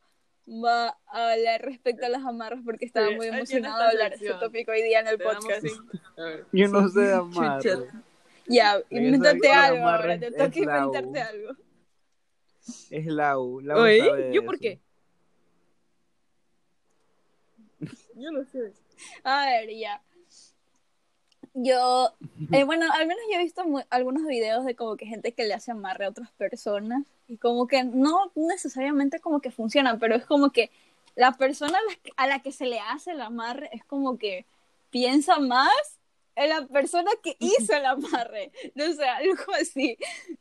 [0.48, 4.26] va a hablar respecto a los amarres porque estaba Sí, muy emocionado de hablar de
[4.26, 5.66] ese tópico hoy día en el podcast.
[6.52, 7.88] Yo no sé de amarre.
[8.46, 10.18] Ya, invéntate algo ahora.
[10.18, 11.52] Te toca inventarte algo.
[12.90, 13.60] Es Lau.
[13.60, 14.80] Lau Oye, ¿yo por qué?
[18.16, 18.72] Yo no sé.
[19.22, 20.00] A ver, ya.
[21.54, 22.12] Yo,
[22.52, 25.54] eh, bueno, al menos yo he visto algunos videos de como que gente que le
[25.54, 30.24] hace amarre a otras personas y como que no necesariamente como que funcionan, pero es
[30.26, 30.70] como que
[31.16, 34.18] la persona a la, que- a la que se le hace el amarre es como
[34.18, 34.46] que
[34.90, 35.70] piensa más
[36.36, 39.96] la persona que hizo el amarre, no sé, algo así.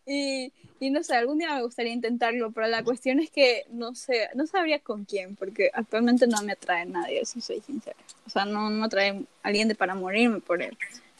[0.05, 3.95] Y, y no sé, algún día me gustaría intentarlo, pero la cuestión es que no
[3.95, 7.97] sé, no sabría con quién, porque actualmente no me atrae nadie, si soy sincera.
[8.25, 10.77] O sea, no me atrae a alguien de para morirme por él.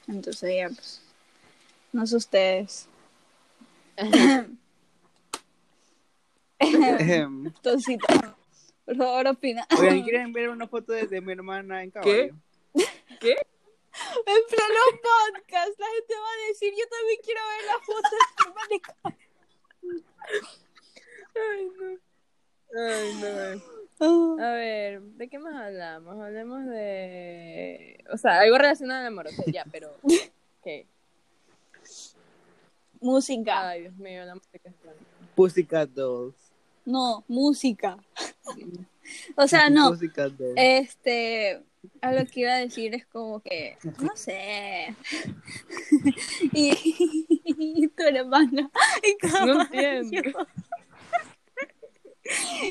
[0.08, 1.02] Entonces ya, pues,
[1.92, 2.88] no sé ustedes.
[6.60, 7.52] Ejem.
[7.62, 8.08] Toncito,
[8.86, 9.68] por favor, opina.
[9.78, 12.36] Oigan, ¿quieren ver una foto de, de mi hermana en caballo?
[13.20, 13.36] ¿Qué?
[14.26, 18.26] En pleno podcast, la gente va a decir, yo también quiero ver la foto de
[18.36, 19.28] tu hermana en caballo".
[21.36, 21.90] Ay, no.
[22.76, 23.74] Ay, no.
[24.00, 24.36] Ah.
[24.40, 26.20] A ver, ¿de qué más hablamos?
[26.22, 28.04] Hablemos de...
[28.12, 29.96] O sea, algo relacionado al amor, o sea, ya, pero...
[30.64, 30.88] ¿Qué?
[33.00, 33.70] Música.
[33.70, 35.02] Ay, Dios mío, la música es blanca.
[35.36, 36.36] Pussycat Dolls.
[36.86, 37.98] No, música.
[39.36, 39.92] O sea, no.
[39.92, 40.54] Pussycat Dolls.
[40.58, 41.64] Este,
[42.02, 44.96] a lo que iba a decir es como que, no sé.
[46.54, 46.74] y,
[47.46, 48.70] y tu hermana.
[49.02, 50.48] en No entiendo.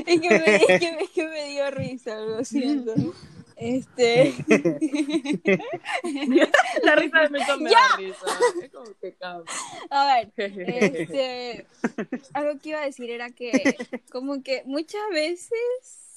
[0.07, 2.95] Es que, me, es, que, es que me dio risa, lo siento.
[3.57, 4.35] Este.
[6.83, 8.27] La risa de Milton me da risa.
[8.63, 9.15] Es como que.
[9.91, 11.67] A ver, este.
[12.33, 13.77] Algo que iba a decir era que,
[14.11, 16.12] como que muchas veces.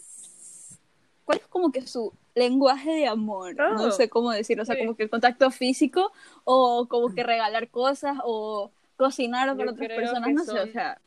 [1.26, 3.56] ¿Cuál es como que su lenguaje de amor?
[3.56, 3.92] No Oh.
[3.92, 4.64] sé cómo decirlo.
[4.64, 4.82] O sea, Sí.
[4.82, 6.12] como que el contacto físico,
[6.44, 10.32] o como que regalar cosas, o cocinar para Yo otras personas.
[10.34, 11.02] No sé, o son- sea.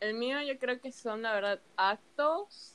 [0.00, 2.74] El mío yo creo que son, la verdad, actos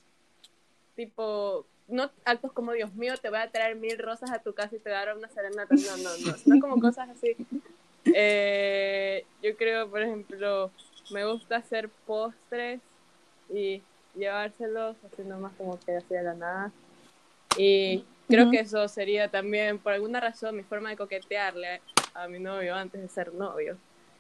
[0.96, 4.76] tipo, no actos como Dios mío, te voy a traer mil rosas a tu casa
[4.76, 5.76] y te voy a dar una serenata.
[5.76, 7.36] No, no, no, sino como cosas así.
[8.06, 10.72] Eh, yo creo, por ejemplo,
[11.12, 12.82] me gusta hacer postres
[13.54, 13.82] y
[14.16, 16.72] llevárselos así nomás como que así de la nada.
[17.58, 21.82] Y creo que eso sería también, por alguna razón, mi forma de coquetearle
[22.14, 23.78] a mi novio antes de ser novio.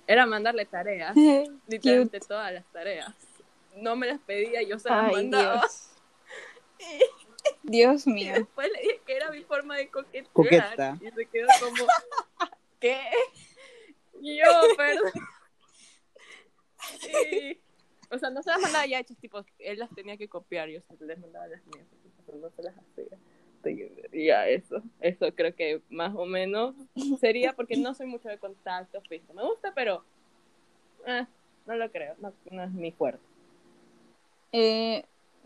[0.07, 1.15] Era mandarle tareas
[1.67, 3.13] literalmente todas las tareas.
[3.75, 5.59] No me las pedía, yo se las Ay, mandaba.
[5.61, 5.89] Dios.
[7.63, 8.33] Dios Y mío.
[8.33, 10.27] después le dije que era mi forma de coquetear.
[10.33, 10.97] Coqueta.
[11.01, 11.85] Y se quedó como,
[12.79, 12.99] ¿qué?
[14.21, 14.45] Y yo,
[14.75, 15.11] perdón.
[17.31, 17.59] Y,
[18.09, 20.79] o sea, no se las mandaba ya hechas, tipo, él las tenía que copiar, yo
[20.81, 21.85] se les mandaba las mías,
[22.27, 23.17] pero no se las hacía.
[24.13, 26.75] Ya, eso, eso creo que más o menos
[27.19, 29.33] sería porque no soy mucho de contacto físico.
[29.33, 30.03] Me gusta, pero
[31.05, 31.25] eh,
[31.65, 33.19] no lo creo, no, no es mi fuerte.
[34.51, 35.03] Eh,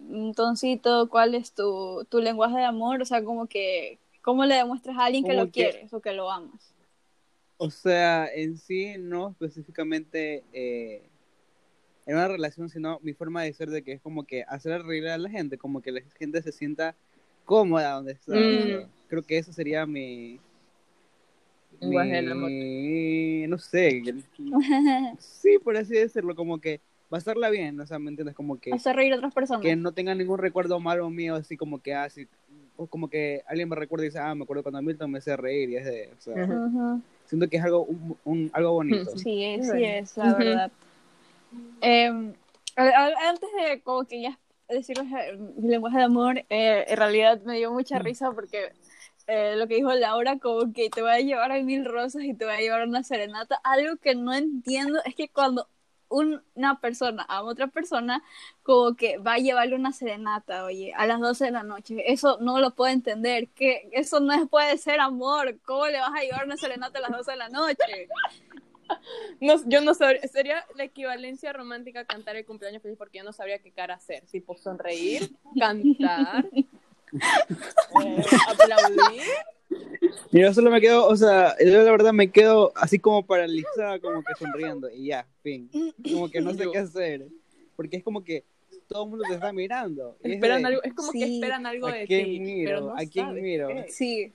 [0.10, 3.02] Entoncito, ¿cuál es tu, tu lenguaje de amor?
[3.02, 6.14] O sea, como que, ¿cómo le demuestras a alguien que lo que- quieres o que
[6.14, 6.74] lo amas?
[7.58, 11.11] O sea, en sí, no específicamente eh,
[12.06, 15.08] en una relación, sino mi forma de ser de que es como que hacer reír
[15.08, 16.96] a la gente, como que la gente se sienta
[17.46, 18.36] cómoda donde está.
[18.36, 18.90] Mm.
[19.08, 20.40] Creo que eso sería mi...
[21.82, 24.04] Mi- No sé,
[25.20, 28.36] sí, por así decirlo, como que pasarla bien, o sea, ¿me entiendes?
[28.36, 29.62] Como que, Hacer reír a otras personas.
[29.62, 32.28] que no tenga ningún recuerdo malo mío, así como que, así,
[32.78, 35.36] o como que alguien me recuerda y dice, ah, me acuerdo cuando Milton me hacía
[35.38, 36.54] reír, y es de, o sea, Ujú.
[36.54, 37.02] Ujú.
[37.26, 39.18] siento que es algo, un, un- algo bonito.
[39.18, 39.86] Sí, es, sí Bueno.
[39.88, 40.72] es, la verdad.
[41.82, 42.34] Eh,
[42.76, 47.58] antes de como que ya decirles eh, mi lenguaje de amor, eh, en realidad me
[47.58, 48.72] dio mucha risa porque
[49.28, 52.34] eh, lo que dijo Laura, como que te voy a llevar a mil rosas y
[52.34, 53.60] te voy a llevar a una serenata.
[53.64, 55.68] Algo que no entiendo es que cuando
[56.10, 58.22] un- una persona ama a otra persona,
[58.64, 62.12] como que va a llevarle una serenata, oye, a las 12 de la noche.
[62.12, 63.48] Eso no lo puedo entender.
[63.50, 65.58] que Eso no es- puede ser amor.
[65.66, 68.10] ¿Cómo le vas a llevar una serenata a las 12 de la noche?
[69.40, 73.24] No, yo no sabría, sería la equivalencia romántica a cantar el cumpleaños feliz porque yo
[73.24, 79.22] no sabría qué cara hacer, tipo sonreír, cantar, eh, aplaudir,
[80.32, 84.24] Yo solo me quedo, o sea, yo la verdad me quedo así como paralizada, como
[84.24, 85.70] que sonriendo y ya, fin.
[86.04, 87.28] Como que no sé qué hacer.
[87.76, 88.44] Porque es como que
[88.88, 90.18] todo el mundo te está mirando.
[90.24, 92.40] y es Esperan de, algo, es como que esperan algo ¿A de quién ti.
[92.40, 92.70] miro?
[92.70, 93.68] pero no ¿A quién miro?
[93.70, 93.86] qué.
[93.90, 94.34] Sí.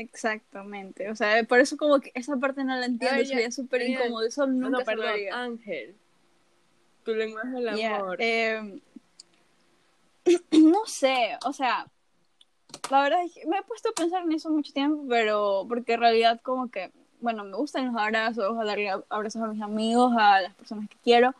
[0.00, 1.10] Exactamente.
[1.10, 3.24] O sea, por eso como que esa parte no la entiendo.
[3.24, 4.26] Sería súper incómodo.
[4.26, 5.40] Eso No, nunca no, se perdón, lograría.
[5.42, 5.94] Ángel.
[7.04, 8.16] Tu lenguaje del amor.
[8.20, 8.80] eh,
[10.52, 11.86] no sé, o sea,
[12.90, 15.94] la verdad es que me he puesto a pensar en eso mucho tiempo, pero porque
[15.94, 20.12] en realidad como que, bueno, me gustan los abrazos, a darle abrazos a mis amigos,
[20.18, 21.34] a las personas que quiero,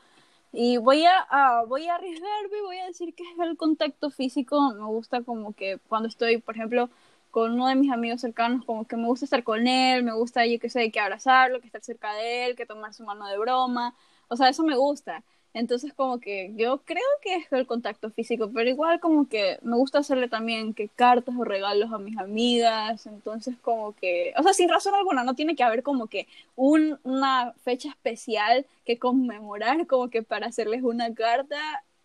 [0.52, 4.72] y voy a, a- voy a arriesgarme, voy a decir que es el contacto físico,
[4.74, 6.88] me gusta como que cuando estoy, por ejemplo,
[7.30, 10.46] con uno de mis amigos cercanos, como que me gusta estar con él, me gusta,
[10.46, 13.38] yo qué sé, que abrazarlo, que estar cerca de él, que tomar su mano de
[13.38, 13.94] broma,
[14.28, 15.22] o sea, eso me gusta.
[15.52, 19.76] Entonces como que yo creo que es el contacto físico, pero igual como que me
[19.76, 24.52] gusta hacerle también que cartas o regalos a mis amigas, entonces como que, o sea,
[24.52, 29.86] sin razón alguna, no tiene que haber como que un, una fecha especial que conmemorar
[29.88, 31.58] como que para hacerles una carta,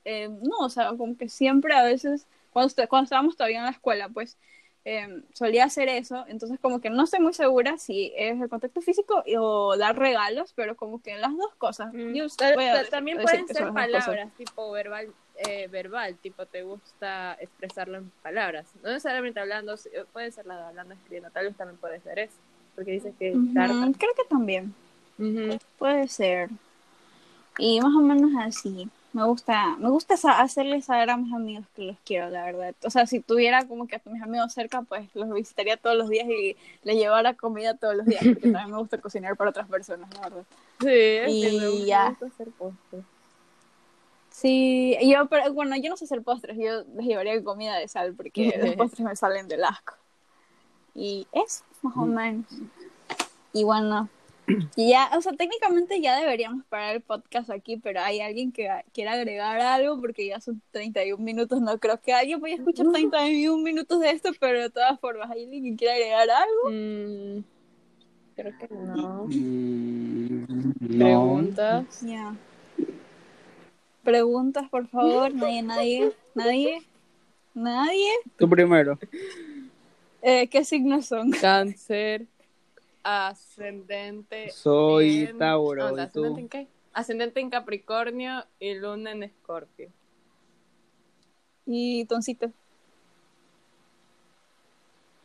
[0.05, 3.71] eh, no, o sea, como que siempre a veces, cuando, cuando estábamos todavía en la
[3.71, 4.38] escuela, pues
[4.88, 8.82] eh, solía hacer eso, entonces como que no estoy muy segura si es el contacto
[8.82, 11.91] físico o dar regalos, pero como que las dos cosas.
[11.91, 12.13] Mm.
[12.13, 12.28] Yo
[12.91, 18.67] también pueden ser palabras, tipo verbal, eh, verbal, tipo te gusta expresarlo en palabras.
[18.84, 22.19] No necesariamente hablando, sí, puede ser la de hablando, escribiendo, tal vez también puede ser
[22.19, 22.38] eso.
[22.76, 23.91] Porque dice que carta.
[23.98, 24.76] Creo que también.
[25.80, 26.50] Puede ser.
[27.58, 28.88] Y más o menos así.
[29.15, 32.75] Me gusta, me gusta hacerles saber a mis amigos que los quiero, la verdad.
[32.84, 36.10] O sea, si tuviera como que a mis amigos cerca, pues los visitaría todos los
[36.10, 39.69] días y les llevara comida todos los días, porque también me gusta cocinar para otras
[39.69, 40.43] personas, la verdad.
[40.82, 42.10] Sí, es Y que me gusta, ya.
[42.10, 43.06] gusta hacer postres.
[44.32, 48.15] Sí, yo, pero bueno, yo no sé hacer postres, yo les llevaría comida de sal,
[48.15, 49.93] porque los postres me salen del asco.
[50.93, 52.45] Y eso, más o menos.
[53.54, 54.10] Y bueno,
[54.75, 59.13] ya, o sea, técnicamente ya deberíamos parar el podcast aquí, pero hay alguien que quiera
[59.13, 63.63] agregar algo, porque ya son 31 minutos, no creo que alguien vaya a escuchar 31
[63.63, 66.69] minutos de esto, pero de todas formas, ¿hay alguien que quiera agregar algo?
[66.69, 67.43] Mm,
[68.36, 69.25] creo que no.
[69.27, 71.05] Mm, no.
[71.05, 72.01] Preguntas.
[72.01, 72.36] Ya.
[74.03, 76.81] Preguntas, por favor, nadie, nadie, nadie,
[77.55, 78.12] nadie.
[78.38, 78.99] Tú primero.
[80.21, 81.31] Eh, ¿Qué signos son?
[81.31, 82.27] Cáncer.
[83.05, 84.49] Ascendente.
[84.49, 86.25] Soy en- Tauro, no, ¿y tú?
[86.25, 86.67] ¿Ascendente en qué?
[86.91, 89.91] Ascendente en Capricornio y luna en Escorpio.
[91.67, 92.51] Y Toncito.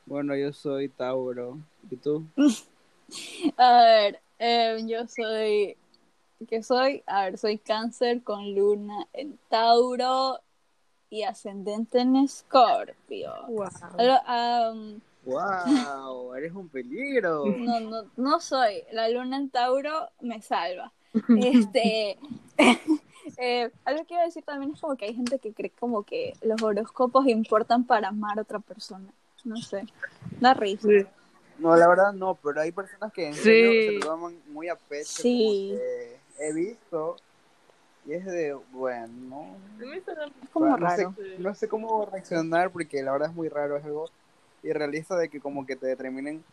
[0.04, 1.56] Bueno, yo soy Tauro.
[1.90, 2.26] ¿Y tú?
[3.56, 5.78] A ver, eh, yo soy.
[6.48, 7.02] ¿Qué soy?
[7.06, 10.38] A ver, soy Cáncer con luna en Tauro
[11.08, 13.32] y ascendente en Escorpio.
[14.26, 16.34] Am, ¡Wow!
[16.34, 17.44] Eres un peligro.
[17.46, 18.82] no, no, no soy.
[18.92, 20.92] La luna en Tauro me salva.
[21.38, 22.18] Este.
[23.38, 26.02] eh, algo que iba a decir también es como que hay gente que cree como
[26.04, 29.08] que los horóscopos importan para amar a otra persona.
[29.44, 29.86] No sé.
[30.40, 30.88] Da risa.
[31.58, 33.42] No, la verdad no, pero hay personas que en Sí.
[33.42, 35.22] serio se lo toman muy a pecho.
[35.22, 35.74] Sí.
[36.38, 37.16] he visto.
[38.06, 39.56] Y es de, bueno.
[39.78, 41.14] Es como no raro.
[41.16, 44.08] Sé, no sé cómo reaccionar porque la verdad es muy raro, es algo
[44.62, 46.44] irrealista de que como que te determinen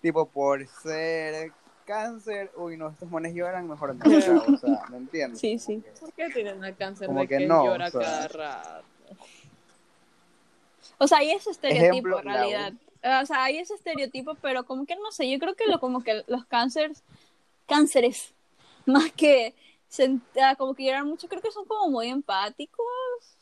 [0.00, 1.52] tipo por ser
[1.86, 5.40] cáncer, uy no, estos mones lloran, mejor no, o sea, o sea, ¿me entiendes?
[5.40, 5.82] Sí, sí.
[6.00, 8.00] ¿Por qué tienen a cáncer Como de que que, no, llora o sea.
[8.00, 8.84] cada rato?
[10.98, 12.72] O sea, hay ese estereotipo Ejemplo, en realidad.
[13.22, 16.02] O sea, hay ese estereotipo, pero como que no sé, yo creo que lo como
[16.02, 17.04] que los cánceres,
[17.66, 18.34] cánceres,
[18.86, 19.54] más que
[20.42, 22.84] ah, como que lloran mucho, creo que son como muy empáticos,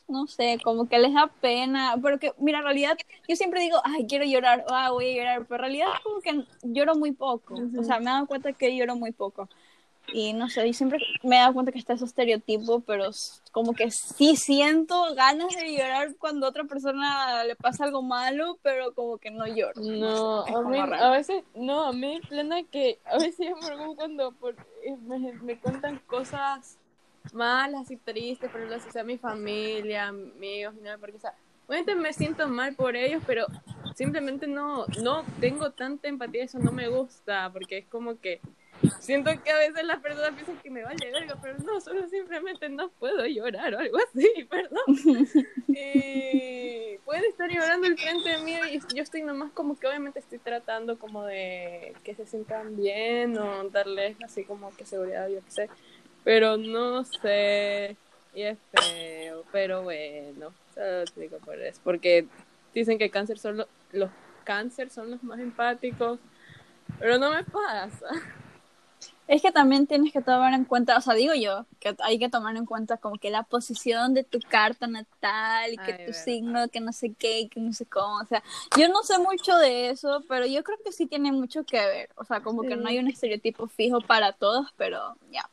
[0.07, 3.77] no sé, como que les da pena, pero que, mira, en realidad, yo siempre digo,
[3.83, 7.55] ay, quiero llorar, ah, voy a llorar, pero en realidad como que lloro muy poco,
[7.55, 9.49] o sea, me he dado cuenta que lloro muy poco.
[10.13, 13.09] Y no sé, y siempre me he dado cuenta que está ese estereotipo, pero
[13.51, 18.59] como que sí siento ganas de llorar cuando a otra persona le pasa algo malo,
[18.61, 19.81] pero como que no lloro.
[19.81, 23.65] No, es a mí, a veces, no, a mí plena que a veces yo me
[23.65, 26.77] preocupo cuando por, eh, me, me cuentan cosas
[27.33, 31.33] malas y tristes, por ejemplo, si sea mi familia, amigos, nada, porque, o sea,
[31.67, 33.47] obviamente me siento mal por ellos, pero
[33.95, 38.41] simplemente no, no tengo tanta empatía, eso no me gusta, porque es como que
[38.99, 42.69] siento que a veces las personas piensan que me vale verga, pero no, solo simplemente
[42.69, 45.27] no puedo llorar o algo así, perdón.
[45.67, 50.19] Y puede estar llorando el frente de mí y yo estoy nomás como que obviamente
[50.19, 55.43] estoy tratando como de que se sientan bien o darles así como que seguridad, yo
[55.45, 55.69] qué sé.
[56.25, 57.95] Pero no sé,
[58.33, 61.79] y es feo, pero bueno, solo lo explico por eso.
[61.83, 62.27] Porque
[62.73, 64.09] dicen que cáncer solo los
[64.43, 66.19] cáncer son los más empáticos,
[66.99, 68.07] pero no me pasa.
[69.27, 72.29] Es que también tienes que tomar en cuenta, o sea, digo yo, que hay que
[72.29, 76.11] tomar en cuenta como que la posición de tu carta natal y que Ay, tu
[76.11, 76.23] verdad.
[76.23, 78.43] signo, que no sé qué, que no sé cómo, o sea,
[78.77, 82.09] yo no sé mucho de eso, pero yo creo que sí tiene mucho que ver,
[82.17, 85.49] o sea, como que no hay un estereotipo fijo para todos, pero ya,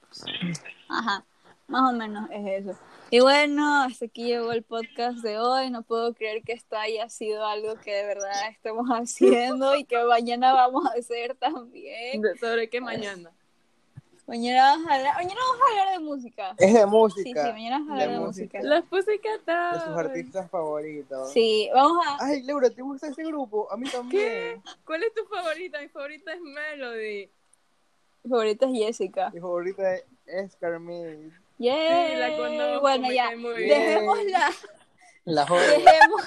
[0.89, 1.25] ajá,
[1.67, 2.79] más o menos es eso.
[3.11, 7.09] Y bueno, hasta aquí llegó el podcast de hoy, no puedo creer que esto haya
[7.11, 12.23] sido algo que de verdad estemos haciendo y que mañana vamos a hacer también.
[12.41, 13.31] ¿Sobre qué mañana?
[14.27, 16.55] Mañana vamos a hablar, mañana vamos a hablar de música.
[16.57, 17.45] Es de música.
[17.45, 18.59] sí, mañana vamos a hablar de de música.
[18.59, 18.75] música.
[18.75, 21.33] Las Pussycat De sus artistas favoritos.
[21.33, 22.17] Sí, vamos a...
[22.25, 23.71] Ay, Laura, ¿te gusta ese grupo?
[23.71, 24.63] A mí también.
[24.87, 25.81] ¿Cuál es tu favorita?
[25.81, 27.31] Mi favorita es Melody.
[28.25, 29.31] Mi favorita es Jessica.
[29.35, 29.95] Mi favorita
[30.27, 31.33] es Carmen.
[31.59, 32.13] ¡Yay!
[32.13, 34.51] Sí, la conozco, bueno, ya, dejémosla,
[35.25, 35.63] La joven.
[35.85, 36.23] dejemos,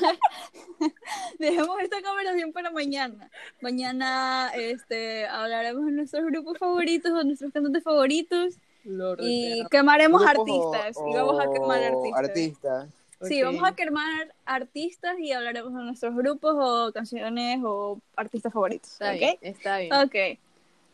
[1.40, 3.30] dejemos esta conversación para mañana.
[3.62, 10.76] Mañana este, hablaremos de nuestros grupos favoritos, de nuestros cantantes favoritos Lord, y quemaremos Grupos
[10.78, 10.98] artistas.
[11.04, 12.24] o- y vamos a quemar o artistas.
[12.30, 12.90] artistas.
[13.22, 18.92] Sí, vamos a quemar artistas y hablaremos de nuestros grupos o canciones o artistas favoritos.
[18.92, 19.18] Está ¿Ok?
[19.18, 19.94] bien, está bien.
[19.94, 20.40] Ok.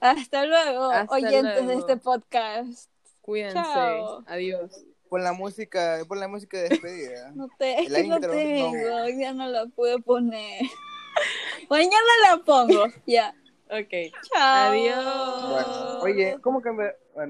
[0.02, 2.90] Hasta luego, Hasta oyentes de este podcast.
[3.22, 3.54] Cuídense.
[3.54, 4.24] Chao.
[4.26, 4.84] Adiós.
[5.10, 7.32] Pon la música, pon la música de despedida.
[7.36, 10.64] No te, es La que no intro, tengo, ya no la pude poner.
[11.70, 13.36] Mañana la pongo, ya.
[13.70, 14.12] Ok.
[14.34, 14.72] Chao.
[14.72, 15.52] Adiós.
[15.52, 16.96] Bueno, oye, ¿cómo cambia?
[17.14, 17.30] Bueno,